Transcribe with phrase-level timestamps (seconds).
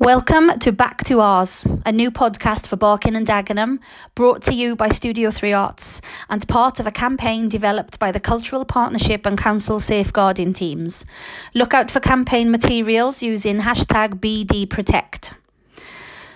[0.00, 3.80] Welcome to Back to Ours, a new podcast for Barking and Dagenham,
[4.14, 8.20] brought to you by Studio 3 Arts and part of a campaign developed by the
[8.20, 11.04] Cultural Partnership and Council Safeguarding teams.
[11.52, 15.34] Look out for campaign materials using hashtag BDProtect.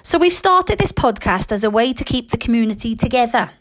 [0.02, 3.52] So, we've started this podcast as a way to keep the community together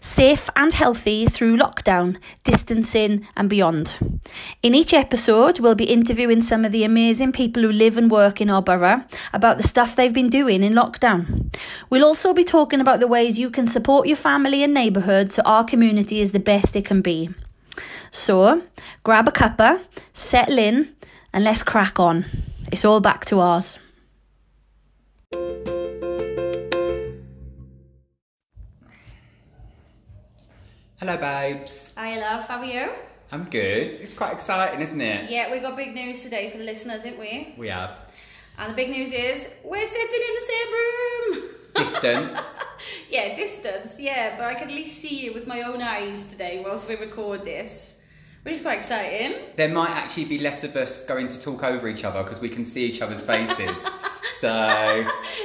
[0.00, 4.20] safe and healthy through lockdown, distancing, and beyond.
[4.62, 8.40] In each episode, we'll be interviewing some of the amazing people who live and work
[8.40, 11.54] in our borough about the stuff they've been doing in lockdown.
[11.90, 15.42] We'll also be talking about the ways you can support your family and neighbourhood so
[15.44, 17.30] our community is the best it can be.
[18.10, 18.62] So,
[19.04, 19.80] grab a cuppa,
[20.12, 20.94] settle in,
[21.32, 22.24] and let's crack on.
[22.72, 23.78] It's all back to ours.
[31.00, 31.92] Hello, babes.
[31.96, 32.48] Hi, love.
[32.48, 32.90] How are you?
[33.30, 33.90] I'm good.
[33.90, 35.30] It's quite exciting, isn't it?
[35.30, 37.54] Yeah, we've got big news today for the listeners, didn't we?
[37.56, 38.10] We have.
[38.58, 41.50] And the big news is we're sitting in the same room.
[41.76, 42.50] Distance.
[43.10, 44.00] yeah, distance.
[44.00, 46.96] Yeah, but I can at least see you with my own eyes today whilst we
[46.96, 47.97] record this,
[48.48, 49.34] which is quite exciting.
[49.56, 52.48] there might actually be less of us going to talk over each other because we
[52.48, 53.86] can see each other's faces.
[54.38, 54.48] so,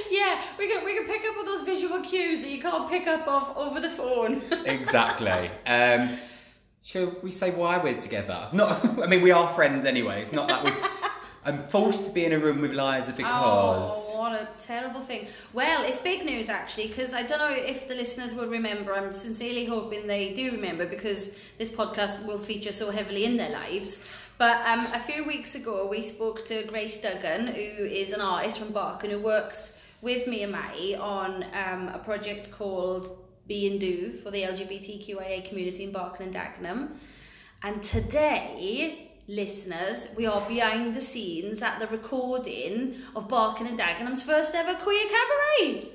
[0.09, 3.06] Yeah, we can we can pick up all those visual cues that you can't pick
[3.08, 4.42] up off over the phone.
[4.66, 5.52] exactly.
[5.68, 6.18] Um,
[6.81, 8.48] shall we say why we're together?
[8.54, 8.86] Not.
[9.04, 10.22] I mean, we are friends anyway.
[10.22, 10.72] It's not that we.
[11.45, 13.31] I'm forced to be in a room with Liza because.
[13.33, 15.27] Oh, what a terrible thing.
[15.52, 18.94] Well, it's big news actually, because I don't know if the listeners will remember.
[18.94, 23.50] I'm sincerely hoping they do remember because this podcast will feature so heavily in their
[23.50, 24.02] lives.
[24.38, 28.57] But um, a few weeks ago, we spoke to Grace Duggan, who is an artist
[28.57, 33.69] from Bark and who works with me and Mai on um, a project called Be
[33.69, 36.89] and Do for the LGBTQIA community in Barking and Dagenham.
[37.63, 44.23] And today, listeners, we are behind the scenes at the recording of Barking and Dagenham's
[44.23, 45.89] first ever queer cabaret.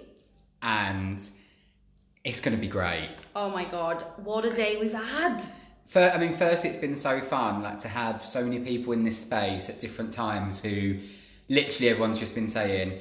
[0.62, 1.28] And
[2.24, 3.10] it's going to be great.
[3.36, 5.42] Oh my god, what a day we've had!
[5.86, 9.04] Fir I mean, first, it's been so fun, like to have so many people in
[9.04, 10.96] this space at different times who
[11.48, 13.00] literally everyone's just been saying,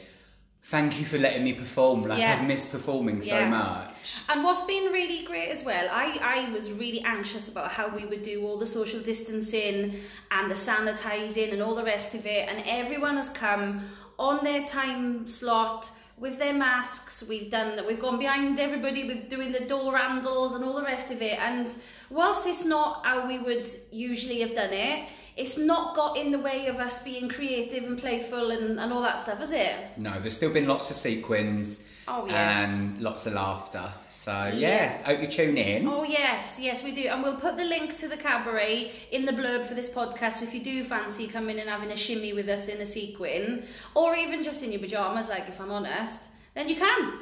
[0.63, 2.03] Thank you for letting me perform.
[2.03, 2.33] Like, Yeah.
[2.39, 3.47] I've missed performing so Yeah.
[3.49, 3.91] much.
[4.27, 8.05] And what's been really great as well, I, I was really anxious about how we
[8.05, 10.01] would do all the social distancing
[10.31, 12.49] and the sanitising and all the rest of it.
[12.49, 13.81] And everyone has come
[14.19, 17.23] on their time slot with their masks.
[17.23, 21.11] We've done we've gone behind everybody with doing the door handles and all the rest
[21.11, 21.37] of it.
[21.39, 21.71] And
[22.09, 26.39] whilst it's not how we would usually have done it, it's not got in the
[26.39, 29.75] way of us being creative and playful and, and all that stuff, has it?
[29.97, 32.69] No, there's still been lots of sequins Oh, yes.
[32.69, 33.91] and lots of laughter.
[34.07, 35.03] So, yeah, Yeah.
[35.03, 35.87] hope you tune in.
[35.87, 39.33] Oh yes, yes we do, and we'll put the link to the cabaret in the
[39.33, 40.35] blurb for this podcast.
[40.35, 43.65] So if you do fancy coming and having a shimmy with us in a sequin,
[43.93, 46.21] or even just in your pajamas, like if I'm honest,
[46.55, 47.19] then you can.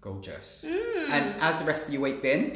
[0.00, 0.64] Gorgeous.
[0.66, 1.10] Mm.
[1.10, 2.52] And how's the rest of your week been?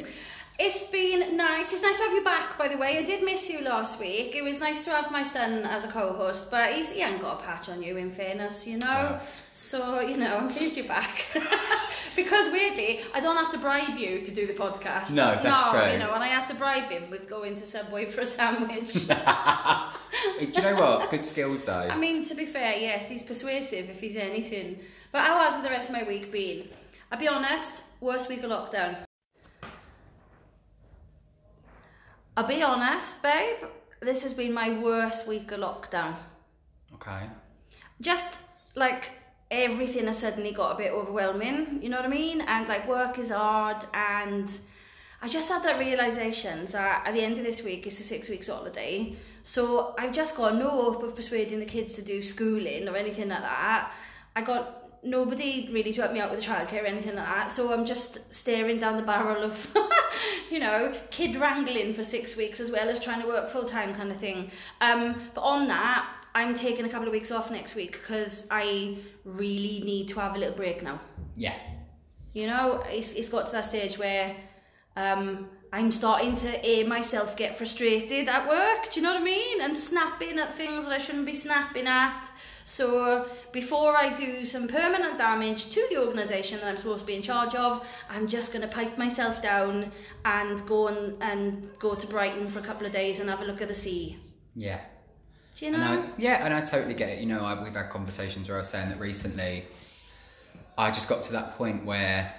[0.61, 1.71] It's been nice.
[1.71, 2.97] It's nice to have you back, by the way.
[2.97, 4.35] I did miss you last week.
[4.35, 7.39] It was nice to have my son as a co-host, but he's, he ain't got
[7.39, 8.85] a patch on you, in fairness, you know.
[8.85, 9.21] Wow.
[9.53, 11.27] So you know, I'm pleased you're back.
[12.17, 15.11] because weirdly, I don't have to bribe you to do the podcast.
[15.11, 15.91] No, that's no, true.
[15.93, 18.93] You know, and I had to bribe him with going to Subway for a sandwich.
[19.07, 21.09] Do you know what?
[21.09, 21.87] Good skills though.
[21.89, 24.79] I mean, to be fair, yes, he's persuasive if he's anything.
[25.13, 26.67] But how has the rest of my week been?
[27.13, 28.97] I'll be honest, worst week of lockdown.
[32.39, 33.57] I'll be honest, babe,
[33.99, 36.15] this has been my worst week of lockdown.
[36.93, 37.23] Okay.
[37.99, 38.39] Just
[38.75, 39.09] like
[39.51, 42.39] everything has suddenly got a bit overwhelming, you know what I mean?
[42.39, 44.49] And like work is hard and
[45.21, 48.29] I just had that realization that at the end of this week is the six
[48.29, 49.17] weeks holiday.
[49.43, 53.27] So I've just got no hope of persuading the kids to do schooling or anything
[53.27, 53.91] like that.
[54.37, 57.51] I got nobody really to help me out with the childcare or anything like that.
[57.51, 59.75] So I'm just staring down the barrel of,
[60.51, 63.93] you know, kid wrangling for six weeks as well as trying to work full time
[63.95, 64.51] kind of thing.
[64.81, 68.97] Um, but on that, I'm taking a couple of weeks off next week because I
[69.23, 70.99] really need to have a little break now.
[71.35, 71.55] Yeah.
[72.33, 74.35] You know, it's, it's got to that stage where
[74.95, 79.25] um, I'm starting to hear myself get frustrated at work, do you know what I
[79.25, 79.61] mean?
[79.61, 82.29] And snapping at things that I shouldn't be snapping at.
[82.69, 87.15] So before I do some permanent damage to the organisation that I'm supposed to be
[87.15, 89.91] in charge of, I'm just going to pipe myself down
[90.23, 93.45] and go and, and go to Brighton for a couple of days and have a
[93.45, 94.17] look at the sea.
[94.55, 94.79] Yeah.
[95.55, 96.03] Do you And know?
[96.03, 97.19] I, yeah, and I totally get it.
[97.21, 99.65] You know, I, we've had conversations where I was saying that recently
[100.77, 102.31] I just got to that point where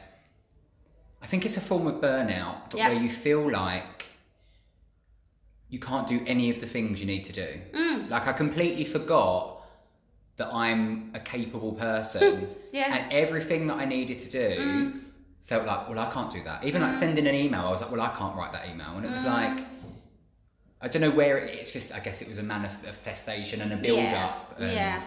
[1.20, 2.88] I think it's a form of burnout, but Yeah.
[2.90, 4.04] where you feel like
[5.68, 7.48] you can't do any of the things you need to do.
[7.74, 8.08] Mm.
[8.08, 9.56] Like I completely forgot
[10.40, 12.48] that I'm a capable person.
[12.72, 12.94] Yeah.
[12.94, 15.00] And everything that I needed to do mm.
[15.42, 16.62] felt like, well, I can't do that.
[16.62, 17.00] Even like mm.
[17.00, 18.92] sending an email, I was like, well, I can't write that email.
[18.94, 19.26] And it was mm.
[19.26, 19.66] like,
[20.80, 23.76] I don't know where it, it's just, I guess it was a manifestation and a
[23.76, 24.54] build Yeah, up.
[24.60, 25.00] And yeah.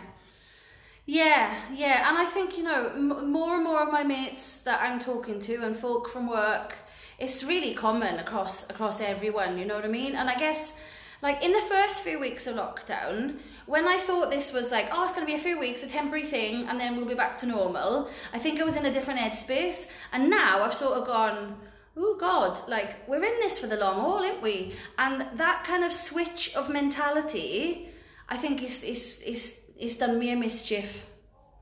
[1.06, 4.82] Yeah, yeah, and I think you know m- more and more of my mates that
[4.82, 6.76] I'm talking to and folk from work,
[7.18, 9.58] it's really common across across everyone.
[9.58, 10.16] You know what I mean?
[10.16, 10.74] And I guess
[11.24, 15.04] like in the first few weeks of lockdown, when I thought this was like, oh,
[15.04, 17.38] it's going to be a few weeks, a temporary thing, and then we'll be back
[17.40, 18.10] to normal.
[18.34, 21.56] I think I was in a different headspace, and now I've sort of gone.
[21.96, 22.60] Oh God!
[22.68, 24.74] Like we're in this for the long haul, aren't we?
[24.98, 27.90] And that kind of switch of mentality,
[28.28, 31.06] I think, is is is is done me a mischief.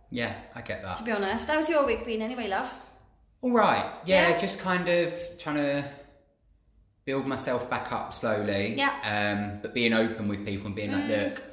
[0.10, 0.96] Yeah, I get that.
[0.98, 2.70] To be honest, how's your week been anyway, love?
[3.42, 3.86] All right.
[4.06, 4.40] Yeah, Yeah.
[4.40, 5.86] just kind of trying to
[7.12, 8.74] build myself back up slowly.
[8.78, 8.94] Yeah.
[9.04, 11.44] Um, but being open with people and being like, look,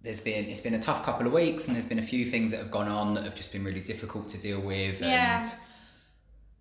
[0.00, 2.50] there's been it's been a tough couple of weeks and there's been a few things
[2.52, 5.02] that have gone on that have just been really difficult to deal with.
[5.02, 5.42] Yeah.
[5.42, 5.54] And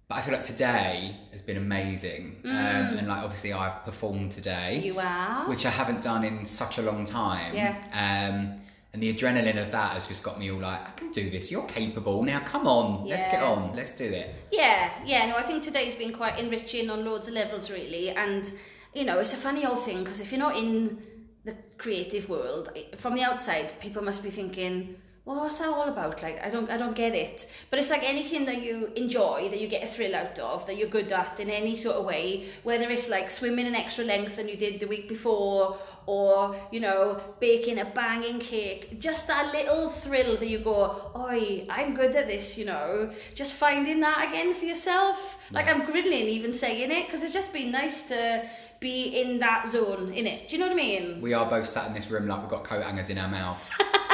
[0.09, 2.41] but I feel like today has been amazing.
[2.43, 2.51] Um,
[2.97, 4.81] and like obviously I've performed today.
[4.83, 5.47] You are.
[5.47, 7.55] which I haven't done in such a long time.
[7.55, 7.75] Yeah.
[7.93, 8.58] Um,
[8.93, 11.51] and the adrenaline of that has just got me all like, I can do this.
[11.51, 12.23] You're capable.
[12.23, 13.73] Now, come on, let's get on.
[13.73, 14.33] Let's do it.
[14.51, 15.27] Yeah, yeah.
[15.27, 18.09] No, I think today's been quite enriching on loads of levels, really.
[18.09, 18.51] And
[18.93, 21.01] you know, it's a funny old thing because if you're not in
[21.45, 24.95] the creative world, eh, from the outside, people must be thinking,
[25.29, 26.23] well, what's that all about?
[26.23, 27.45] Like, I don't, I don't get it.
[27.69, 30.75] But it's like anything that you enjoy, that you get a thrill out of, that
[30.75, 34.37] you're good at in any sort of way, whether it's like swimming an extra length
[34.37, 35.77] than you did the week before,
[36.07, 41.63] or, you know, baking a banging cake, just that little thrill that you go, oi,
[41.69, 45.37] I'm good at this, you know, just finding that again for yourself.
[45.51, 48.49] Like, I'm grinning even saying it, because it's just been nice to
[48.79, 50.49] be in that zone, in it.
[50.49, 51.21] Do you know what I mean?
[51.21, 53.71] We are both sat in this room like we've got coat hangers in our mouths.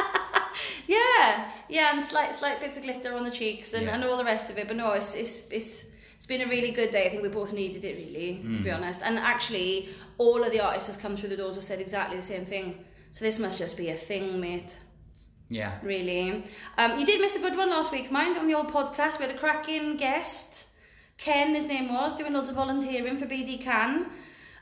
[0.86, 3.94] Yeah, yeah, and slight slight bits of glitter on the cheeks and, Yeah.
[3.94, 4.68] and all the rest of it.
[4.68, 5.84] But no, it's it's it's
[6.16, 7.06] it's been a really good day.
[7.06, 8.64] I think we both needed it really, to Mm.
[8.64, 9.02] be honest.
[9.02, 9.88] And actually,
[10.18, 12.84] all of the artists that's come through the doors have said exactly the same thing.
[13.10, 14.76] So this must just be a thing, mate.
[15.48, 15.72] yeah.
[15.82, 16.42] Really.
[16.78, 19.18] Um, you did miss a good one last week, mind, on the old podcast.
[19.18, 20.66] We had a cracking guest.
[21.18, 24.06] Ken, his name was, doing loads of volunteering for BD Can.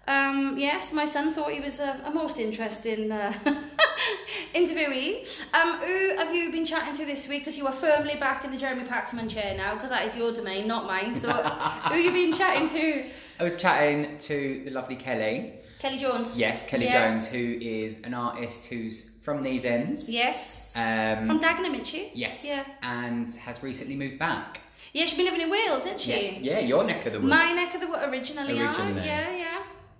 [0.06, 3.32] Um, yes, my son thought he was a, a most interesting uh,
[4.54, 5.42] interviewee.
[5.54, 7.40] Um, who have you been chatting to this week?
[7.42, 10.32] Because you are firmly back in the Jeremy Paxman chair now, because that is your
[10.32, 11.14] domain, not mine.
[11.14, 13.04] So, who have you been chatting to?
[13.40, 15.54] I was chatting to the lovely Kelly.
[15.78, 16.38] Kelly Jones.
[16.38, 17.10] Yes, Kelly Yeah.
[17.10, 20.10] Jones, who is an artist who's from these ends.
[20.10, 20.74] Yes.
[20.76, 22.10] Um, From Dagenham, isn't she?
[22.14, 22.44] yes.
[22.46, 22.64] Yeah.
[22.82, 24.60] And has recently moved back.
[24.92, 26.38] Yeah, she's been living in Wales, isn't she?
[26.40, 27.30] Yeah, yeah, your neck of the woods.
[27.30, 28.94] My neck of the woods originally, Originally.
[29.04, 29.43] Yeah, yeah,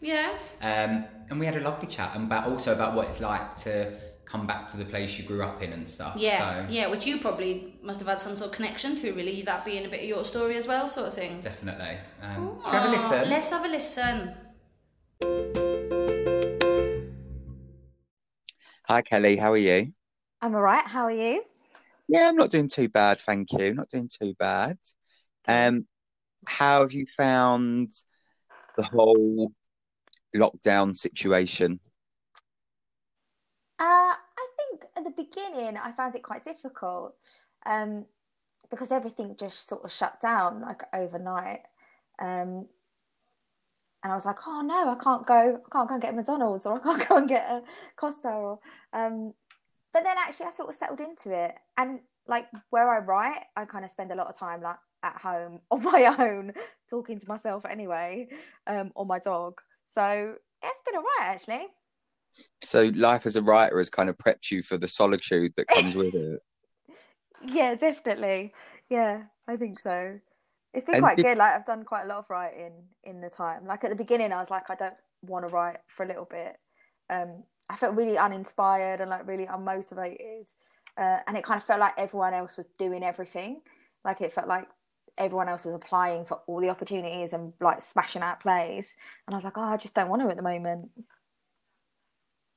[0.00, 0.32] yeah.
[0.61, 3.93] Um, and we had a lovely chat and about also about what it's like to
[4.25, 6.14] come back to the place you grew up in and stuff.
[6.17, 9.43] Yeah, So yeah, which you probably must have had some sort of connection to, really,
[9.43, 11.41] that being a bit of your story as well, sort of thing.
[11.41, 11.96] definitely.
[12.23, 13.31] Um, should we have a listen?
[13.31, 14.35] Let's have a listen.
[18.87, 19.93] Hi Kelly, how are you?
[20.43, 20.87] I'm all right.
[20.87, 21.43] How are you?
[22.06, 23.73] Yeah, I'm not doing too bad, thank you.
[23.75, 24.76] Not doing too bad.
[25.49, 25.87] Um,
[26.47, 27.90] how have you found
[28.76, 29.52] the whole
[30.34, 31.81] lockdown situation?
[33.78, 37.14] Uh, I think at the beginning I found it quite difficult
[37.66, 38.04] um,
[38.70, 41.61] because everything just sort of shut down like overnight.
[42.20, 42.66] Um,
[44.02, 46.66] and I was like, oh no, I can't go, I can't go and get McDonald's
[46.66, 47.62] or I can't go and get a
[47.97, 48.59] Costa or
[48.92, 49.32] um,
[49.94, 51.54] but then actually I sort of settled into it.
[51.78, 55.16] And like where I write, I kind of spend a lot of time like at
[55.16, 56.52] home on my own,
[56.90, 58.28] talking to myself anyway,
[58.66, 59.61] um, or my dog.
[59.94, 61.66] So yeah, it's been all right actually.
[62.62, 65.94] So life as a writer has kind of prepped you for the solitude that comes
[66.00, 66.40] with it.
[67.46, 68.52] Yeah, definitely.
[68.90, 70.18] Yeah, I think so.
[70.72, 71.38] It's been And quite did- good.
[71.38, 72.72] Like I've done quite a lot of writing
[73.04, 73.66] in the time.
[73.66, 76.26] Like at the beginning, I was like, I don't want to write for a little
[76.28, 76.56] bit.
[77.10, 80.52] Um, I felt really uninspired and like really unmotivated,
[80.98, 83.60] uh, and it kind of felt like everyone else was doing everything.
[84.04, 84.66] Like it felt like
[85.18, 88.88] everyone else was applying for all the opportunities and like smashing out plays.
[89.26, 90.90] And I was like, oh, I just don't want to at the moment.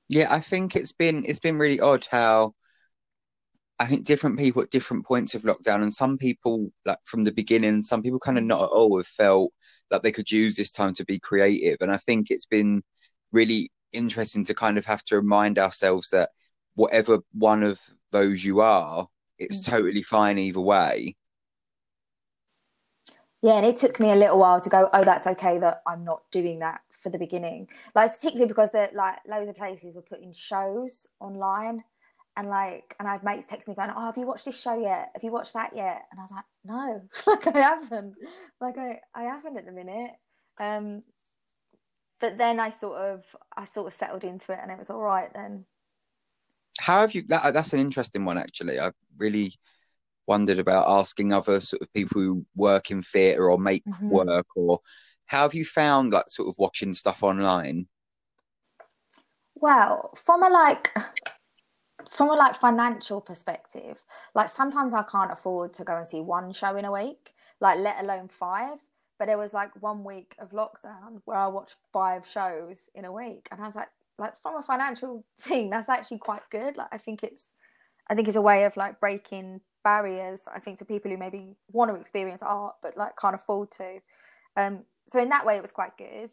[0.09, 2.53] Yeah, I think it's been it's been really odd how
[3.79, 7.31] I think different people at different points of lockdown, and some people like from the
[7.31, 9.51] beginning, some people kind of not at all have felt
[9.91, 11.77] like they could use this time to be creative.
[11.81, 12.81] And I think it's been
[13.31, 16.29] really interesting to kind of have to remind ourselves that
[16.75, 17.79] whatever one of
[18.11, 19.71] those you are, it's Mm.
[19.71, 21.15] totally fine either way.
[23.41, 26.03] Yeah, and it took me a little while to go, oh, that's okay that I'm
[26.03, 27.67] not doing that for the beginning.
[27.95, 31.83] Like particularly because there like loads of places were putting shows online
[32.37, 34.79] and like, and I had mates text me going, "Oh, have you watched this show
[34.79, 35.09] yet?
[35.15, 38.13] Have you watched that yet?" And I was like, "No, like I haven't.
[38.61, 40.11] Like I, I haven't at the minute."
[40.59, 41.03] Um,
[42.21, 43.23] but then I sort of,
[43.55, 45.65] I sort of settled into it, and it was all right then.
[46.79, 47.23] How have you?
[47.27, 48.77] That, that's an interesting one, actually.
[48.77, 49.53] I've really
[50.27, 54.09] wondered about asking other sort of people who work in theatre or make Mhm.
[54.11, 54.79] work, or
[55.25, 57.87] how have you found like sort of watching stuff online?
[59.55, 60.93] Well, from a like
[62.09, 64.01] from a like financial perspective,
[64.33, 67.79] like sometimes I can't afford to go and see one show in a week, like
[67.79, 68.79] let alone five.
[69.19, 73.11] But there was like one week of lockdown where I watched five shows in a
[73.11, 76.77] week, and I was like, like from a financial thing, that's actually quite good.
[76.77, 77.51] Like I think it's,
[78.09, 80.47] I think it's a way of like breaking barriers.
[80.53, 83.99] I think to people who maybe want to experience art but like can't afford to.
[84.57, 86.29] Um, so in that way, it was quite good.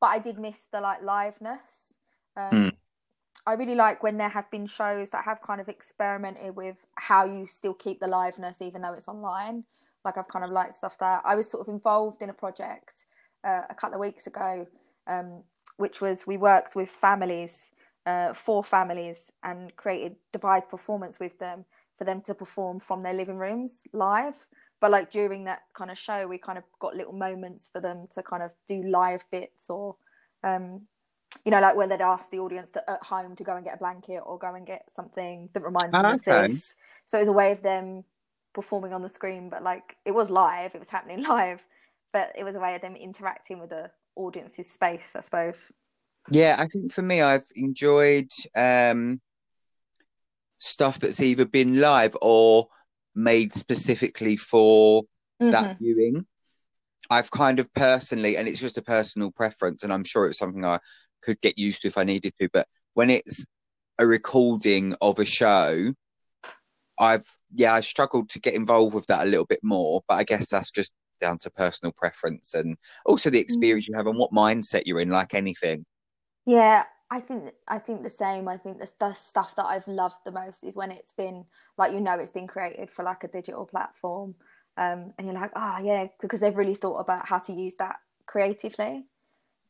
[0.00, 1.94] But I did miss the like liveness.
[2.36, 2.72] Um, Mm.
[3.48, 7.22] I really like when there have been shows that have kind of experimented with how
[7.26, 9.62] you still keep the liveness even though it's online.
[10.04, 13.06] Like I've kind of liked stuff that I was sort of involved in a project
[13.44, 14.66] uh, a couple of weeks ago,
[15.06, 15.44] um,
[15.76, 17.70] which was we worked with families,
[18.04, 21.64] uh, four families, and created devised performance with them
[21.98, 24.46] for them to perform from their living rooms live.
[24.80, 28.06] But like during that kind of show, we kind of got little moments for them
[28.12, 29.96] to kind of do live bits or
[30.44, 30.82] um,
[31.44, 33.74] you know, like where they'd ask the audience to at home to go and get
[33.74, 36.48] a blanket or go and get something that reminds them of Okay.
[36.48, 36.74] this.
[37.04, 38.04] So it was a way of them
[38.52, 41.64] performing on the screen, but like it was live, it was happening live,
[42.12, 45.62] but it was a way of them interacting with the audience's space, I suppose.
[46.30, 49.20] Yeah, I think for me, I've enjoyed um,
[50.58, 52.68] stuff that's either been live or
[53.14, 55.02] made specifically for
[55.40, 55.84] that mm-hmm.
[55.84, 56.26] viewing.
[57.10, 60.64] I've kind of personally, and it's just a personal preference, and I'm sure it's something
[60.64, 60.78] I
[61.22, 63.44] could get used to if I needed to, but when it's
[63.98, 65.92] a recording of a show,
[66.98, 70.24] I've, yeah, I struggled to get involved with that a little bit more, but I
[70.24, 73.42] guess that's just down to personal preference and also the mm-hmm.
[73.42, 75.84] experience you have and what mindset you're in, like anything.
[76.44, 78.48] Yeah, I think I think the same.
[78.48, 81.44] I think the, the stuff that I've loved the most is when it's been
[81.78, 84.34] like you know it's been created for like a digital platform,
[84.76, 87.96] um, and you're like, oh yeah, because they've really thought about how to use that
[88.26, 89.06] creatively.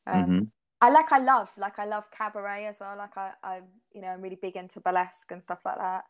[0.06, 0.50] Um, Mhm.
[0.80, 2.96] I like I love like I love cabaret as well.
[2.96, 3.60] Like I I
[3.92, 6.04] you know I'm really big into burlesque and stuff like that.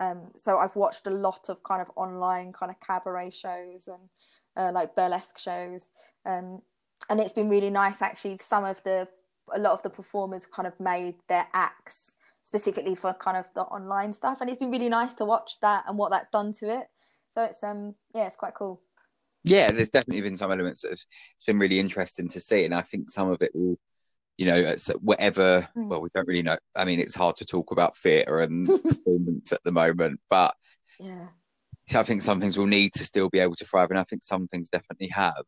[0.00, 4.08] Um, so I've watched a lot of kind of online kind of cabaret shows and
[4.56, 5.90] uh, like burlesque shows.
[6.26, 6.62] Um,
[7.08, 8.36] and it's been really nice actually.
[8.38, 9.08] Some of the
[9.54, 13.62] a lot of the performers kind of made their acts specifically for kind of the
[13.62, 16.80] online stuff, and it's been really nice to watch that and what that's done to
[16.80, 16.86] it.
[17.30, 18.82] So it's um yeah, it's quite cool.
[19.44, 22.82] Yeah, there's definitely been some elements of it's been really interesting to see, and I
[22.82, 23.78] think some of it will,
[24.36, 25.68] you know, it's whatever.
[25.76, 25.88] Mm.
[25.88, 26.56] Well, we don't really know.
[26.76, 30.54] I mean, it's hard to talk about theatre and performance at the moment, but
[31.00, 31.28] Yeah.
[31.94, 34.22] I think some things will need to still be able to thrive, and I think
[34.22, 35.44] some things definitely have.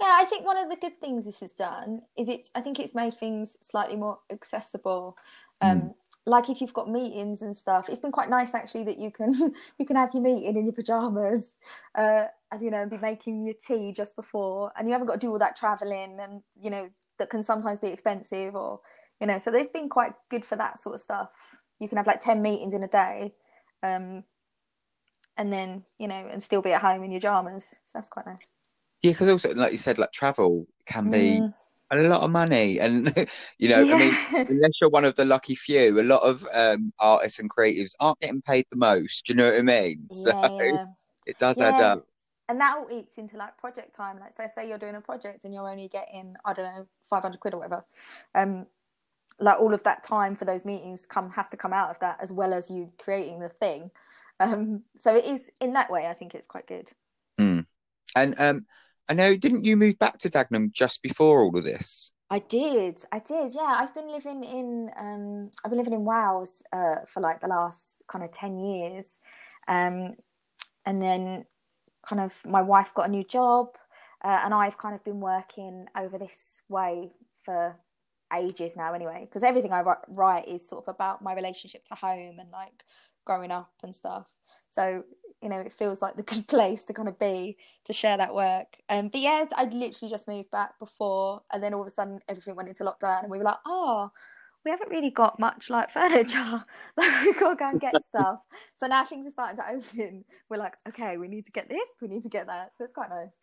[0.00, 2.78] Yeah, I think one of the good things this has done is it's I think
[2.78, 5.16] it's made things slightly more accessible.
[5.62, 5.94] Um,
[6.26, 9.32] like if you've got meetings and stuff, it's been quite nice actually that you can
[9.78, 11.58] you can have your meeting in your pajamas,
[11.94, 15.14] uh, and you know, and be making your tea just before, and you haven't got
[15.14, 18.80] to do all that traveling, and you know that can sometimes be expensive, or
[19.20, 21.30] you know, so it's been quite good for that sort of stuff.
[21.78, 23.34] You can have like ten meetings in a day,
[23.82, 24.24] um,
[25.38, 27.70] and then you know, and still be at home in your pajamas.
[27.86, 28.58] So that's quite nice.
[29.06, 31.54] Yeah, because also, like you said, like travel can be Mm.
[31.92, 33.06] a lot of money, and
[33.58, 34.10] you know, I mean,
[34.48, 38.18] unless you're one of the lucky few, a lot of um, artists and creatives aren't
[38.18, 39.26] getting paid the most.
[39.26, 40.08] Do you know what I mean?
[40.10, 40.86] So yeah, yeah.
[41.26, 42.04] it does add up.
[42.48, 44.18] And that all eats into like project time.
[44.18, 47.38] Like, so say you're doing a project and you're only getting, I don't know, 500
[47.38, 47.84] quid or whatever.
[48.34, 48.66] Um,
[49.38, 52.18] like all of that time for those meetings come has to come out of that
[52.20, 53.90] as well as you creating the thing.
[54.40, 56.90] Um, so it is in that way, I think it's quite good.
[58.16, 58.66] And um,
[59.08, 62.12] I know, didn't you move back to Dagenham just before all of this?
[62.28, 63.76] I did, I did, yeah.
[63.78, 68.02] I've been living in, um, I've been living in Wales uh, for like the last
[68.08, 69.20] kind of ten years,
[69.68, 70.14] um,
[70.84, 71.44] and then
[72.08, 73.76] kind of my wife got a new job,
[74.24, 77.12] uh, and I've kind of been working over this way
[77.44, 77.76] for
[78.36, 79.20] ages now, anyway.
[79.20, 82.82] Because everything I write is sort of about my relationship to home and like
[83.24, 84.26] growing up and stuff.
[84.68, 85.04] So
[85.46, 88.34] you know, it feels like the good place to kind of be to share that
[88.34, 88.66] work.
[88.88, 92.18] Um, but yeah, I'd literally just moved back before, and then all of a sudden
[92.28, 94.10] everything went into lockdown, and we were like, oh,
[94.64, 96.64] we haven't really got much like furniture.
[96.96, 98.40] like we've gotta go and get stuff.
[98.74, 99.70] So now things are starting to
[100.02, 100.24] open.
[100.50, 102.72] We're like, okay, we need to get this, we need to get that.
[102.76, 103.36] So it's quite nice.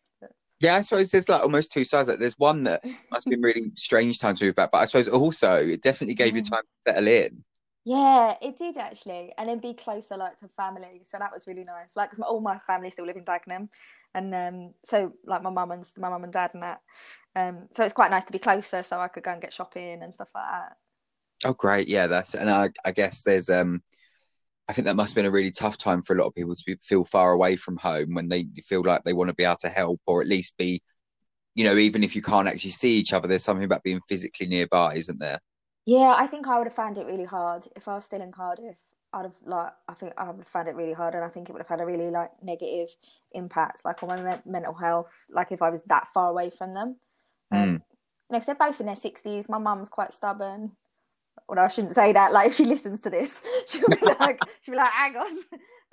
[0.59, 2.07] Yeah, I suppose there's like almost two sides.
[2.07, 4.85] Like there's one that must have been really strange time to move back, but I
[4.85, 7.43] suppose also it definitely gave you time to settle in.
[7.85, 11.01] Yeah, it did actually, and then be closer like to family.
[11.03, 11.95] So that was really nice.
[11.97, 13.67] Like, all my family still live in Dagenham,
[14.13, 16.81] and um, so like my mum and my mum and dad and that.
[17.35, 20.01] Um, so it's quite nice to be closer, so I could go and get shopping
[20.01, 20.77] and stuff like that.
[21.45, 21.89] Oh, great.
[21.89, 23.81] Yeah, that's and I, I guess there's um
[24.69, 26.55] I think that must have been a really tough time for a lot of people
[26.55, 29.43] to be, feel far away from home when they feel like they want to be
[29.43, 30.81] able to help or at least be,
[31.55, 34.47] you know, even if you can't actually see each other, there's something about being physically
[34.47, 35.39] nearby, isn't there?
[35.85, 38.31] Yeah, I think I would have found it really hard if I was still in
[38.31, 38.77] Cardiff.
[39.11, 41.49] I'd have like I think I would have found it really hard, and I think
[41.49, 42.89] it would have had a really like negative
[43.33, 45.11] impact, like on my men- mental health.
[45.29, 46.95] Like if I was that far away from them.
[47.51, 47.73] Um, Mm.
[47.73, 47.81] you
[48.31, 49.49] know, they're both in their sixties.
[49.49, 50.71] My mum's quite stubborn.
[51.47, 52.31] Well, I shouldn't say that.
[52.33, 55.37] Like if she listens to this, she'll be like, she'll be like, hang on.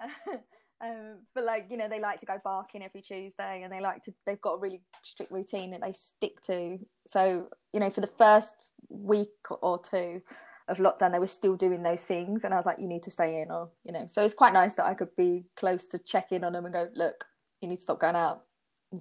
[0.82, 4.02] um, but like you know, they like to go barking every Tuesday, and they like
[4.04, 4.14] to.
[4.26, 6.78] They've got a really strict routine that they stick to.
[7.06, 8.54] So you know, for the first
[8.88, 9.28] week
[9.62, 10.22] or two
[10.68, 13.10] of lockdown, they were still doing those things, and I was like, you need to
[13.10, 14.06] stay in, or you know.
[14.06, 16.72] So it's quite nice that I could be close to check in on them and
[16.72, 17.24] go, look,
[17.60, 18.42] you need to stop going out.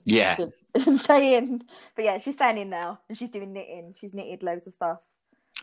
[0.06, 0.38] Yeah.
[0.96, 1.64] stay in.
[1.96, 3.96] But yeah, she's staying in now, and she's doing knitting.
[3.98, 5.04] She's knitted loads of stuff.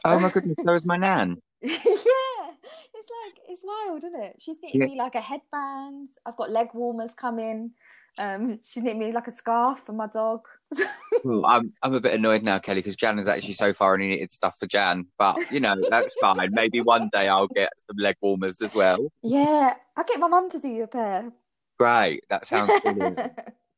[0.04, 1.36] Oh my goodness, so is my nan.
[1.62, 2.35] yeah,
[2.94, 4.36] it's like it's wild, isn't it?
[4.38, 4.86] She's knitting Yeah.
[4.86, 6.10] me like a headband.
[6.24, 7.72] I've got leg warmers coming.
[8.18, 10.46] Um, she's knitting me like a scarf for my dog.
[11.24, 14.30] I'm I'm a bit annoyed now, Kelly, because Jan is actually so far only knitted
[14.30, 15.06] stuff for Jan.
[15.18, 16.48] But you know, that's fine.
[16.52, 19.10] Maybe one day I'll get some leg warmers as well.
[19.22, 21.32] yeah, I'll get my mum to do you a pair.
[21.78, 22.24] Great.
[22.30, 23.18] That sounds brilliant.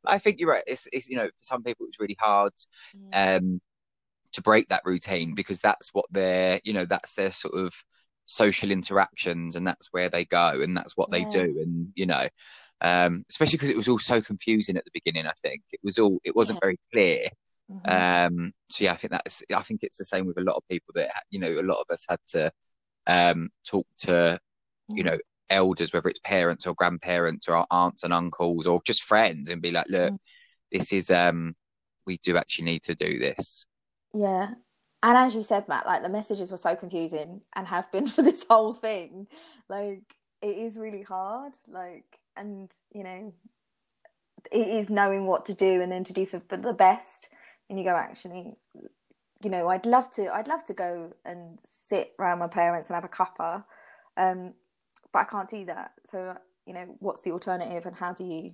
[0.07, 0.63] I think you're right.
[0.67, 2.53] It's, it's you know, for some people it's really hard
[3.13, 3.61] um
[4.33, 7.73] to break that routine because that's what their you know that's their sort of
[8.29, 12.27] social interactions and that's where they go and that's what they do and you know
[12.83, 15.99] um especially because it was all so confusing at the beginning i think it was
[15.99, 16.67] all it wasn't Yeah.
[16.67, 17.27] very clear
[17.71, 17.85] Mhm.
[17.87, 20.63] um so yeah i think that's i think it's the same with a lot of
[20.71, 22.53] people that you know a lot of us had to
[23.07, 24.39] um talk to
[24.95, 25.11] you Mm.
[25.13, 25.19] know
[25.51, 29.63] elders whether it's parents or grandparents or our aunts and uncles or just friends and
[29.63, 30.19] be like look Mm.
[30.73, 31.55] this is um
[32.07, 33.67] we do actually need to do this
[34.13, 34.55] Yeah.
[35.03, 38.23] And as you said, Matt, like the messages were so confusing and have been for
[38.23, 39.27] this whole thing.
[39.69, 41.55] Like it is really hard.
[41.69, 43.33] Like, and you know,
[44.51, 47.29] it is knowing what to do and then to do for, for the best.
[47.69, 48.57] And you go, actually,
[49.43, 52.95] you know, I'd love to, I'd love to go and sit around my parents and
[52.95, 53.65] have a cuppa,
[54.17, 54.55] um,
[55.13, 55.93] but I can't do that.
[56.07, 58.53] So, you know, what's the alternative and how do you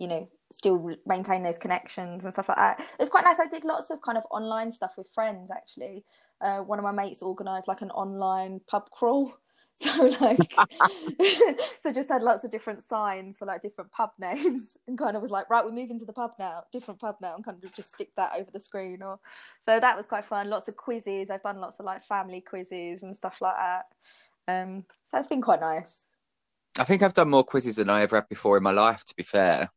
[0.00, 2.82] you know still maintain those connections and stuff like that.
[2.98, 3.38] It's quite nice.
[3.38, 6.04] I did lots of kind of online stuff with friends actually.
[6.40, 9.32] Uh, one of my mates organized like an online pub crawl.
[9.82, 10.52] So like
[11.80, 15.22] so just had lots of different signs for like different pub names and kind of
[15.22, 17.72] was like right we're moving to the pub now different pub now and kind of
[17.72, 19.18] just stick that over the screen or
[19.64, 20.50] so that was quite fun.
[20.50, 21.30] Lots of quizzes.
[21.30, 23.84] I've done lots of like family quizzes and stuff like that.
[24.48, 26.08] Um so it's been quite nice.
[26.78, 29.14] I think I've done more quizzes than I ever have before in my life, to
[29.16, 29.70] be fair.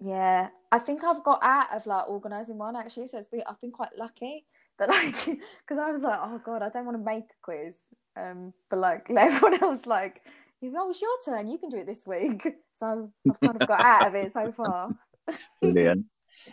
[0.00, 3.60] Yeah, I think I've got out of like organising one actually, so it's been I've
[3.60, 4.44] been quite lucky
[4.78, 7.78] that like because I was like, oh god, I don't want to make a quiz,
[8.16, 10.22] um, but like let everyone else like,
[10.62, 12.46] oh, it's your turn, you can do it this week.
[12.78, 14.90] So I've kind of got out of it so far.
[15.62, 16.04] Brilliant.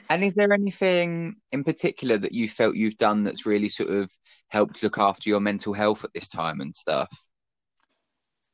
[0.10, 4.10] And is there anything in particular that you felt you've done that's really sort of
[4.48, 7.10] helped look after your mental health at this time and stuff?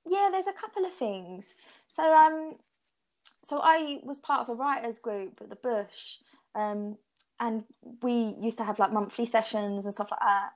[0.07, 1.55] Yeah, there's a couple of things.
[1.91, 2.55] So um,
[3.43, 6.17] so I was part of a writers group at the Bush,
[6.55, 6.97] um,
[7.39, 7.63] and
[8.01, 10.51] we used to have like monthly sessions and stuff like that.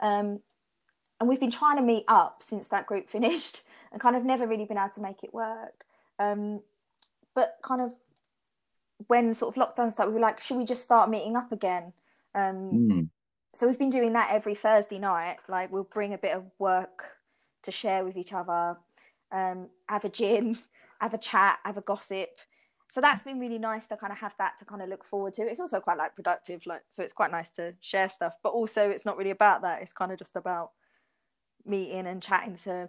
[0.00, 0.40] Um,
[1.20, 3.62] and we've been trying to meet up since that group finished,
[3.92, 5.84] and kind of never really been able to make it work.
[6.18, 6.60] Um,
[7.34, 7.94] but kind of
[9.06, 11.92] when sort of lockdown started, we were like, should we just start meeting up again?
[12.34, 12.54] Um,
[12.90, 13.08] Mm.
[13.54, 15.38] so we've been doing that every Thursday night.
[15.48, 17.04] Like we'll bring a bit of work
[17.62, 18.76] to share with each other,
[19.32, 20.58] um, have a gin,
[21.00, 22.30] have a chat, have a gossip.
[22.90, 25.34] So that's been really nice to kind of have that to kind of look forward
[25.34, 25.42] to.
[25.42, 28.34] It's also quite like productive, like so it's quite nice to share stuff.
[28.42, 29.82] But also it's not really about that.
[29.82, 30.70] It's kind of just about
[31.66, 32.88] meeting and chatting to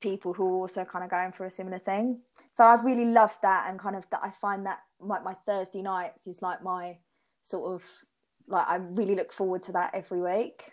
[0.00, 2.20] people who are also kind of going for a similar thing.
[2.52, 5.82] So I've really loved that and kind of that I find that like my Thursday
[5.82, 6.98] nights is like my
[7.42, 7.84] sort of
[8.46, 10.72] like I really look forward to that every week.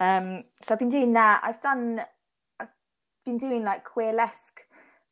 [0.00, 1.40] Um, so I've been doing that.
[1.42, 2.00] I've done,
[2.60, 2.68] I've
[3.24, 4.65] been doing like queerlesque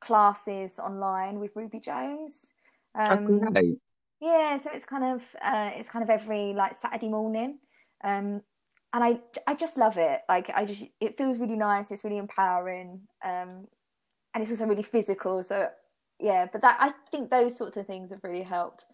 [0.05, 2.53] classes online with Ruby Jones.
[2.95, 3.77] Um, okay.
[4.21, 7.59] yeah, so it's kind of uh, it's kind of every like Saturday morning,
[8.05, 8.43] um,
[8.93, 10.21] and I I just love it.
[10.29, 11.91] Like I just it feels really nice.
[11.91, 13.67] It's really empowering, um,
[14.35, 15.43] and it's also really physical.
[15.43, 15.69] So
[16.21, 18.85] yeah, but that I think those sorts of things have really helped.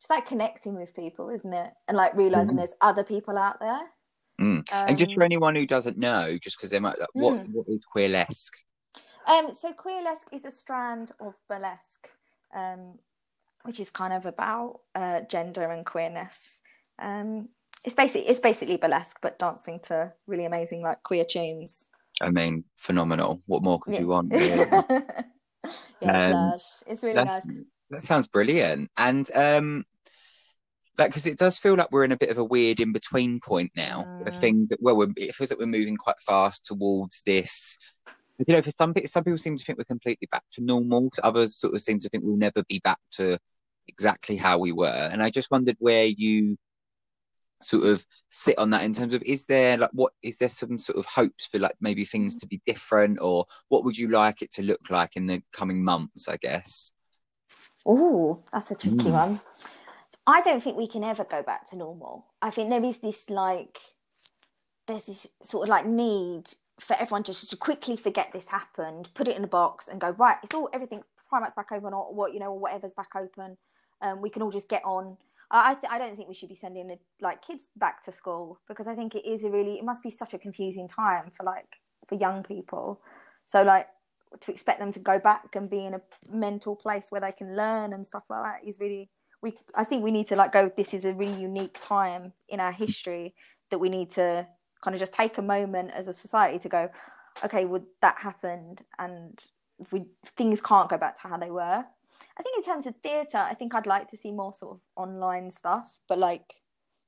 [0.00, 1.72] Just like connecting with people, isn't it?
[1.88, 2.58] And like realizing Mhm.
[2.58, 3.80] there's other people out there.
[4.40, 4.70] Mm.
[4.86, 7.52] and just for Um, anyone who doesn't know, just because they might, like, what Mm.
[7.52, 8.56] what is queerlesque?
[9.26, 12.08] Um, so queerlesque is a strand of burlesque,
[12.54, 12.98] um,
[13.64, 16.38] which is kind of about uh, gender and queerness.
[17.00, 17.48] Um,
[17.84, 21.86] it's basically it's basically burlesque, but dancing to really amazing like queer tunes.
[22.20, 23.42] I mean, phenomenal.
[23.46, 24.00] What more could Yeah.
[24.00, 24.32] you want?
[24.32, 24.66] really?
[26.00, 26.58] yeah, Um.
[26.86, 27.46] It's really That- nice.
[27.90, 28.90] That sounds brilliant.
[28.96, 29.84] And um,
[30.98, 33.38] like, because it does feel like we're in a bit of a weird in between
[33.38, 34.02] point now.
[34.24, 34.40] The Mm.
[34.40, 37.78] thing that, well, we're, it feels like we're moving quite fast towards this.
[38.38, 41.10] You know, for some people, some people seem to think we're completely back to normal.
[41.22, 43.38] Others sort of seem to think we'll never be back to
[43.88, 45.08] exactly how we were.
[45.10, 46.58] And I just wondered where you
[47.62, 50.76] sort of sit on that in terms of is there like what is there some
[50.76, 54.42] sort of hopes for like maybe things to be different or what would you like
[54.42, 56.92] it to look like in the coming months, I guess?
[57.86, 59.12] Oh, that's a tricky Mm.
[59.12, 59.40] one.
[60.26, 62.26] I don't think we can ever go back to normal.
[62.42, 63.78] I think there is this like,
[64.86, 69.28] there's this sort of like need for everyone just to quickly forget this happened, put
[69.28, 70.36] it in a box, and go right.
[70.42, 73.56] It's all everything's Primark's back open, or what you know, or whatever's back open.
[74.02, 75.16] Um, we can all just get on.
[75.50, 78.58] I th- I don't think we should be sending the, like kids back to school
[78.68, 81.44] because I think it is a really it must be such a confusing time for
[81.44, 83.00] like for young people.
[83.46, 83.86] So like
[84.40, 87.56] to expect them to go back and be in a mental place where they can
[87.56, 89.08] learn and stuff like that is really
[89.40, 92.60] we I think we need to like go this is a really unique time in
[92.60, 93.34] our history
[93.70, 94.46] that we need to
[94.82, 96.88] kind of just take a moment as a society to go
[97.44, 99.46] okay well that happened and
[99.90, 100.04] we
[100.36, 101.84] things can't go back to how they were.
[102.38, 104.80] I think in terms of theatre I think I'd like to see more sort of
[104.96, 106.54] online stuff but like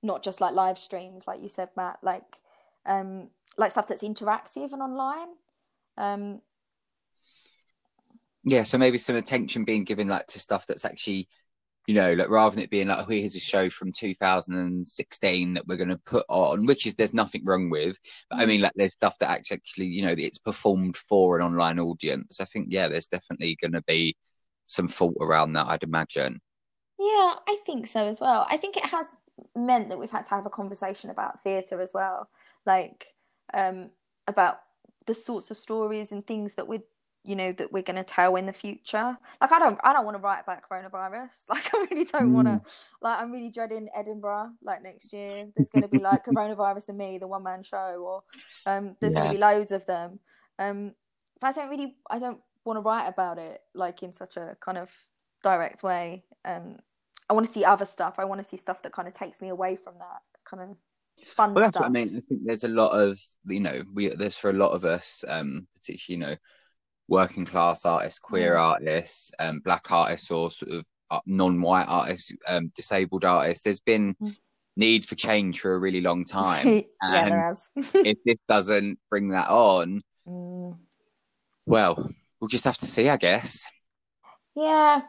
[0.03, 2.39] not just like live streams like you said Matt like
[2.87, 5.29] um like stuff that's interactive and online.
[5.97, 6.41] Um
[8.45, 11.29] Yeah, so maybe some attention being given like to stuff that's actually,
[11.89, 15.67] you know, like rather than it being like, oh, here's a show from 2016 that
[15.67, 17.99] we're going to put on, which is there's nothing wrong with.
[18.29, 21.47] But I mean, like there's stuff that act- actually, you know, it's performed for an
[21.47, 22.43] online audience.
[22.43, 24.15] I think, yeah, there's definitely going to be
[24.67, 26.43] some fault around that, I'd imagine.
[26.99, 28.47] Yeah, I think so as well.
[28.51, 29.15] I think it has
[29.57, 32.29] meant that we've had to have a conversation about theatre as well,
[32.67, 33.07] like
[33.55, 33.89] um,
[34.27, 34.61] about
[35.07, 36.83] the sorts of stories and things that we're,
[37.29, 39.17] you know, that we're going to tell in the future.
[39.39, 41.29] Like, I don't, I don't want to write about coronavirus.
[41.49, 42.63] Like, I really don't want to.
[43.03, 44.53] Like, I'm really dreading Edinburgh.
[44.63, 47.77] Like next year, there's going to be like coronavirus and me, the one man show,
[48.03, 48.23] or
[48.65, 50.21] um, there's going to be loads of them.
[50.59, 50.95] Um,
[51.39, 54.57] but I don't really, I don't want to write about it like in such a
[54.61, 54.91] kind of
[55.45, 56.25] direct way.
[56.47, 56.79] Um,
[57.29, 58.15] I want to see other stuff.
[58.17, 60.77] I want to see stuff that kind of takes me away from that kind of
[61.27, 61.83] fun Well, stuff.
[61.85, 62.17] I mean.
[62.17, 65.25] I think there's a lot of, you know, we there's for a lot of us,
[65.29, 66.37] um, particularly, you know,
[67.09, 68.61] working class artists, queer Mm.
[68.63, 73.65] artists, um, black artists, or sort of uh, non-white artists, um, disabled artists.
[73.65, 74.37] There's been Mm.
[74.77, 76.67] need for change for a really long time.
[76.67, 77.71] yeah, and there has.
[77.95, 80.77] if this doesn't bring that on, Mm.
[81.67, 83.69] well, we'll just have to see, I guess.
[84.55, 85.03] Yeah,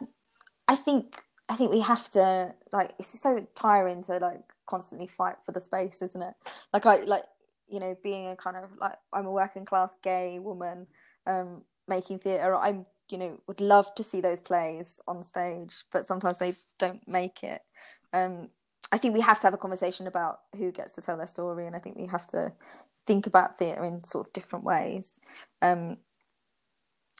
[0.68, 5.36] I think I think we have to like it's so tiring to like constantly fight
[5.44, 6.34] for the space, isn't it?
[6.72, 7.24] Like I like
[7.68, 10.86] you know being a kind of like I'm a working class gay woman
[11.26, 12.56] um making theatre.
[12.56, 17.06] I'm you know would love to see those plays on stage, but sometimes they don't
[17.06, 17.60] make it.
[18.12, 18.48] Um,
[18.92, 21.66] I think we have to have a conversation about who gets to tell their story,
[21.66, 22.52] and I think we have to
[23.06, 25.20] think about theatre in sort of different ways.
[25.60, 25.98] Um,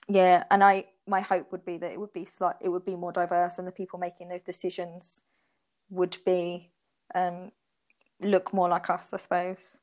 [0.08, 2.96] yeah, and I my hope would be that it would be slight it would be
[2.96, 5.24] more diverse and the people making those decisions
[5.90, 6.70] would be
[7.14, 7.50] um
[8.20, 9.78] look more like us, I suppose.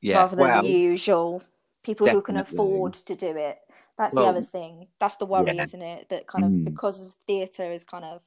[0.00, 0.16] Yeah.
[0.18, 1.42] rather than well, the usual
[1.82, 3.58] people who can afford to do it.
[3.98, 4.88] That's Well, the other thing.
[5.00, 5.64] That's the worry, yeah.
[5.64, 6.08] isn't it?
[6.08, 6.64] That kind of Mm.
[6.64, 8.22] because of theatre is kind of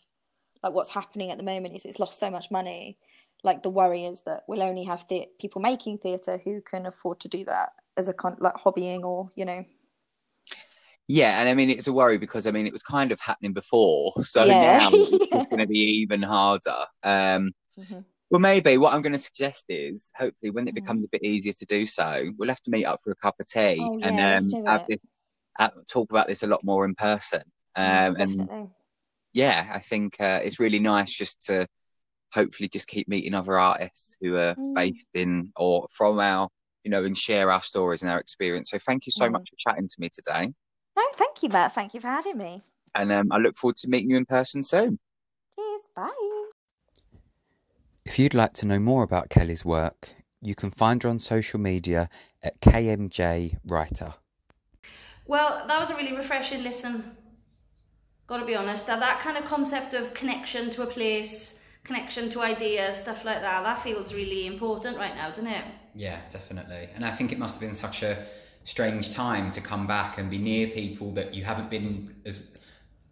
[0.64, 2.98] like what's happening at the moment is it's lost so much money.
[3.44, 7.20] Like the worry is that we'll only have the people making theatre who can afford
[7.22, 9.66] to do that as a kind like hobbying or you know
[11.08, 13.54] Yeah, and I mean it's a worry because I mean it was kind of happening
[13.54, 14.80] before, so Yeah.
[14.80, 16.72] now it's going to be even harder.
[17.04, 18.06] Um, Mhm.
[18.36, 20.76] Well, maybe what I'm going to suggest is hopefully when it Mhm.
[20.76, 23.36] becomes a bit easier to do so, we'll have to meet up for a cup
[23.40, 25.00] of tea Oh, and yeah, let's um, have this,
[25.58, 27.44] uh, talk about this a lot more in person.
[27.78, 28.50] Yeah, Um, and
[29.32, 31.66] yeah, I think uh, it's really nice just to
[32.34, 34.76] hopefully just keep meeting other artists who are Mm.
[34.76, 36.50] based in or from our,
[36.84, 38.70] you know, and share our stories and our experience.
[38.72, 39.32] So thank you so Mm.
[39.32, 40.54] much for chatting to me today.
[40.98, 41.74] No, thank you, Matt.
[41.74, 42.64] Thank you for having me.
[42.94, 45.00] And um, I look forward to meeting you in person soon.
[45.56, 45.82] Cheers.
[45.96, 46.35] Bye.
[48.06, 50.10] If you'd like to know more about Kelly's work,
[50.42, 52.10] you can find her on social media
[52.44, 54.14] at KMJ Writer.
[55.26, 57.18] Well, that was a really refreshing listen.
[58.28, 58.86] Got to be honest.
[58.88, 63.42] That that kind of concept of connection to a place connection to ideas, stuff like
[63.42, 63.64] that.
[63.64, 65.64] That feels really important right now, doesn't it?
[65.94, 66.90] Yeah, definitely.
[66.96, 68.26] And I think it must have been such a
[68.64, 72.52] strange time to come back and be near people that you haven't been as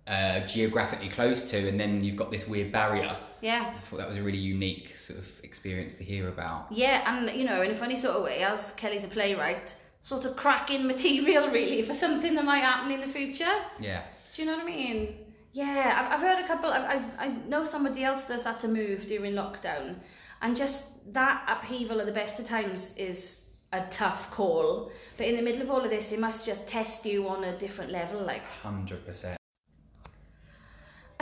[0.07, 3.15] uh, geographically close to, and then you've got this weird barrier.
[3.41, 3.73] Yeah.
[3.75, 6.71] I thought that was a really unique sort of experience to hear about.
[6.71, 10.25] Yeah, and you know, in a funny sort of way, as Kelly's a playwright, sort
[10.25, 13.55] of cracking material really for something that might happen in the future.
[13.79, 14.01] Yeah.
[14.33, 15.17] Do you know what I mean?
[15.53, 16.71] Yeah, I've, I've heard a couple.
[16.71, 19.97] I, I I know somebody else that's had to move during lockdown,
[20.41, 24.91] and just that upheaval at the best of times is a tough call.
[25.17, 27.57] But in the middle of all of this, it must just test you on a
[27.57, 28.21] different level.
[28.21, 29.37] Like Hundred percent.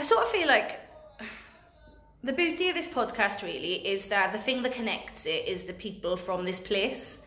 [0.02, 0.80] I sort of feel like
[2.24, 5.74] the beauty of this podcast really is that the thing that connects it is the
[5.74, 7.18] people from this place,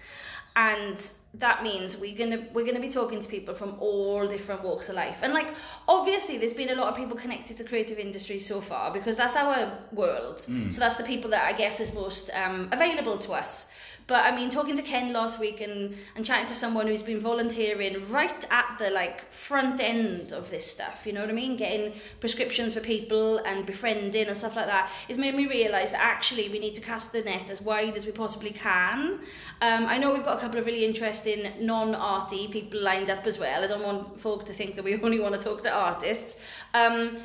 [0.58, 1.02] and
[1.36, 4.96] that means we're gonna we're gonna be talking to people from all different walks of
[4.96, 5.20] life.
[5.22, 5.54] And like
[5.88, 9.16] obviously, there's been a lot of people connected to the creative industry so far because
[9.16, 10.42] that's our world.
[10.70, 13.70] So that's the people that I guess is most um, available to us.
[14.08, 17.20] But I mean, talking to Ken last week and, and chatting to someone who's been
[17.20, 21.58] volunteering right at the like front end of this stuff, you know what I mean?
[21.58, 26.02] Getting prescriptions for people and befriending and stuff like that, has made me realise that
[26.02, 29.22] actually we need to cast the net as wide as we possibly can.
[29.62, 33.40] Um, I know we've got a couple of really interesting non-arty people lined up as
[33.40, 33.64] well.
[33.64, 36.38] I don't want folk to think that we only want to talk to artists.
[36.76, 37.18] Um,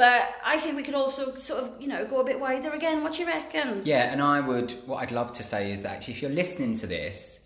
[0.00, 3.02] but I think we could also sort of, you know, go a bit wider again.
[3.02, 3.82] What do you reckon?
[3.84, 4.70] Yeah, and I would.
[4.86, 7.40] What I'd love to say is that actually, if you're listening to this,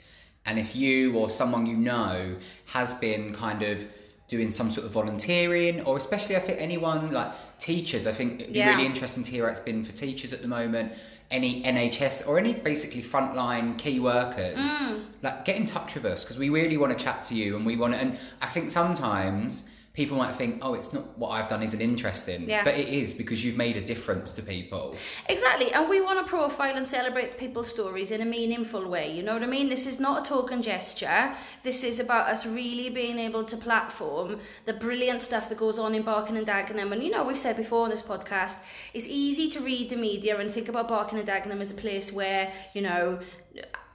[0.47, 2.37] and if you or someone you know
[2.67, 3.85] has been kind of
[4.29, 8.53] doing some sort of volunteering, or especially I think anyone like teachers, I think it'd
[8.53, 8.71] be Yeah.
[8.71, 10.93] really interesting to hear how it's been for teachers at the moment.
[11.33, 15.03] Any NHS or any basically frontline key workers, Mm.
[15.23, 17.67] like get in touch with us because we really want to chat to you, and
[17.67, 17.99] we want to.
[18.01, 19.65] And I think sometimes.
[19.95, 22.65] People might think, "Oh, it's not what I've done isn't interesting," Yeah.
[22.65, 24.97] but it is because you've made a difference to people.
[25.29, 29.13] Exactly, and we want to profile and celebrate people's stories in a meaningful way.
[29.13, 29.69] You know what I mean?
[29.69, 31.33] This is not a token gesture.
[31.63, 35.95] This is about us really being able to platform the brilliant stuff that goes on
[35.95, 36.91] in Barking and Dagenham.
[36.93, 38.57] And you know, we've said before on this podcast,
[38.95, 42.13] it's easy to read the media and think about Barking and Dagenham as a place
[42.13, 43.21] where you know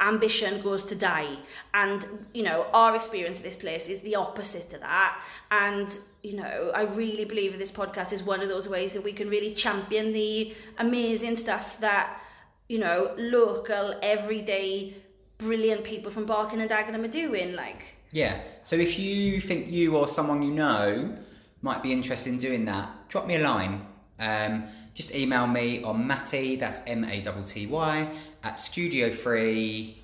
[0.01, 1.35] ambition goes to die
[1.73, 6.35] and you know our experience of this place is the opposite to that and you
[6.37, 9.51] know i really believe this podcast is one of those ways that we can really
[9.51, 12.21] champion the amazing stuff that
[12.69, 14.93] you know local everyday
[15.37, 18.41] brilliant people from barking and dagenham are doing like Yeah.
[18.63, 21.15] So if you think you or someone you know
[21.61, 23.85] might be interested in doing that, drop me a line.
[24.19, 28.09] Um, just email me on Matty, that's M A T T Y,
[28.43, 29.99] at studio free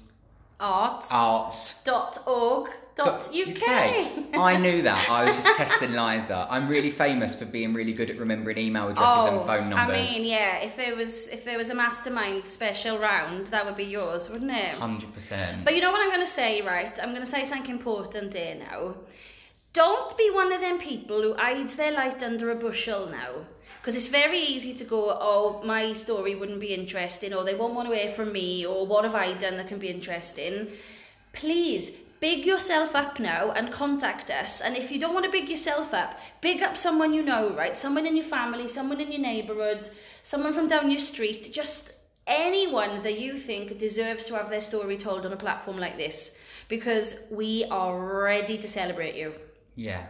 [0.60, 1.82] arts arts.
[1.84, 5.10] dot org dot uk I knew that.
[5.10, 6.47] I was just testing Liza.
[6.49, 9.97] I'm really famous for being really good at remembering email addresses and phone numbers.
[9.97, 10.58] Oh, I mean, yeah.
[10.60, 14.51] If there was, if there was a mastermind special round, that would be yours, wouldn't
[14.51, 14.75] it?
[14.75, 15.65] Hundred percent.
[15.65, 16.97] But you know what I'm going to say, right?
[17.01, 18.95] I'm going to say something important here now.
[19.73, 23.45] Don't be one of them people who hides their light under a bushel now.
[23.86, 27.76] Because it's very easy to go, oh, my story wouldn't be interesting, or they won't
[27.76, 30.69] want to hear from me, or what have I done that can be interesting.
[31.34, 34.60] Please, big yourself up now and contact us.
[34.60, 37.78] And if you don't want to big yourself up, big up someone you know, right?
[37.78, 39.88] Someone in your family, someone in your neighbourhood,
[40.24, 41.91] someone from down your street, just
[42.26, 46.36] anyone that you think deserves to have their story told on a platform like this.
[46.69, 49.36] Because we are ready to celebrate you.
[49.76, 50.08] Yeah.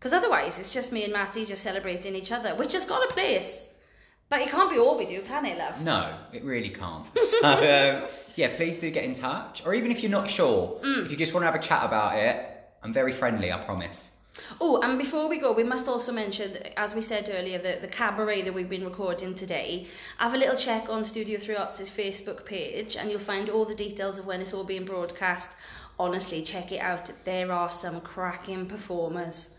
[0.00, 3.12] Because otherwise, it's just me and Matty just celebrating each other, which has got a
[3.12, 3.66] place.
[4.30, 5.82] But it can't be all we do, can it, love?
[5.84, 7.06] No, it really can't.
[7.18, 9.62] So, um, yeah, please do get in touch.
[9.66, 11.04] Or even if you're not sure, Mm.
[11.04, 12.46] if you just want to have a chat about it,
[12.82, 14.12] I'm very friendly, I promise.
[14.58, 17.88] Oh, and before we go, we must also mention, as we said earlier, the, the
[17.88, 19.86] cabaret that we've been recording today.
[20.16, 23.74] Have a little check on Studio 3 Arts' Facebook page, and you'll find all the
[23.74, 25.50] details of when it's all being broadcast.
[25.98, 27.10] Honestly, check it out.
[27.24, 29.50] There are some cracking performers.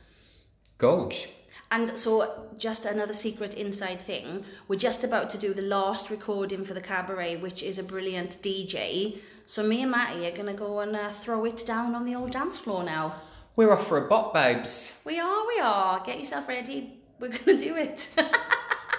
[0.82, 1.30] Gorge.
[1.70, 6.65] And so, just another secret inside thing, we're just about to do the last recording
[6.65, 9.20] for the cabaret, which is a brilliant DJ.
[9.46, 12.15] So, me and Matty are going to go and uh, throw it down on the
[12.15, 13.13] old dance floor now.
[13.56, 14.91] We're off for a bot, babes.
[15.06, 16.04] We are, we are.
[16.04, 17.00] Get yourself ready.
[17.20, 18.10] We're going to do it.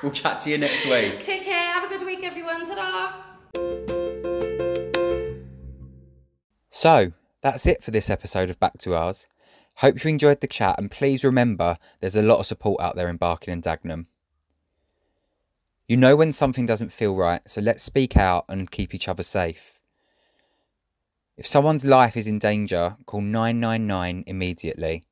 [0.02, 1.20] We'll chat to you next week.
[1.22, 1.54] Take care.
[1.54, 2.66] Have a good week, everyone.
[2.66, 3.12] Ta da!
[6.70, 9.28] So, that's it for this episode of Back to Ours.
[9.76, 13.08] Hope you enjoyed the chat and please remember there's a lot of support out there
[13.08, 14.06] in Barking and Dagenham.
[15.88, 19.22] You know when something doesn't feel right, so let's speak out and keep each other
[19.22, 19.80] safe.
[21.36, 25.04] If someone's life is in danger, call 999 immediately.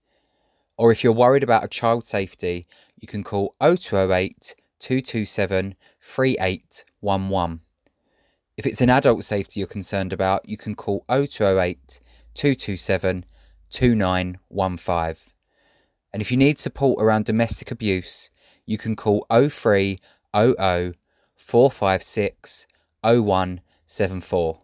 [0.78, 7.60] Or if you're worried about a child's safety, you can call 0208 227 3811.
[8.56, 12.00] If it's an adult safety you're concerned about, you can call 0208
[12.34, 13.24] 227
[13.70, 15.32] 2915.
[16.12, 18.30] And if you need support around domestic abuse,
[18.66, 19.98] you can call 0300
[20.32, 22.66] 456
[23.02, 24.60] 0174.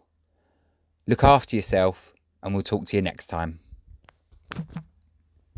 [1.07, 3.59] Look after yourself, and we'll talk to you next time.